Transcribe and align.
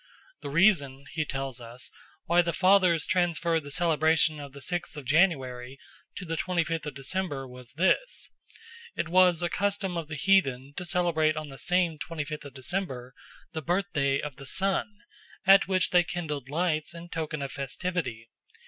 "The 0.41 0.49
reason," 0.49 1.05
he 1.11 1.25
tells 1.25 1.61
us, 1.61 1.91
"why 2.25 2.41
the 2.41 2.53
fathers 2.53 3.05
transferred 3.05 3.59
the 3.63 3.69
celebration 3.69 4.39
of 4.39 4.51
the 4.51 4.59
sixth 4.59 4.97
of 4.97 5.05
January 5.05 5.77
to 6.15 6.25
the 6.25 6.35
twenty 6.35 6.63
fifth 6.63 6.87
of 6.87 6.95
December 6.95 7.47
was 7.47 7.73
this. 7.73 8.27
It 8.95 9.09
was 9.09 9.43
a 9.43 9.47
custom 9.47 9.97
of 9.97 10.07
the 10.07 10.15
heathen 10.15 10.73
to 10.77 10.85
celebrate 10.85 11.37
on 11.37 11.49
the 11.49 11.59
same 11.59 11.99
twenty 11.99 12.25
fifth 12.25 12.45
of 12.45 12.55
December 12.55 13.13
the 13.53 13.61
birthday 13.61 14.19
of 14.19 14.37
the 14.37 14.47
Sun, 14.47 14.91
at 15.45 15.67
which 15.67 15.91
they 15.91 16.03
kindled 16.03 16.49
lights 16.49 16.95
in 16.95 17.09
token 17.09 17.43
of 17.43 17.51
festivity. 17.51 18.27